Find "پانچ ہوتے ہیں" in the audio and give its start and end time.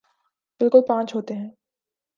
0.87-1.49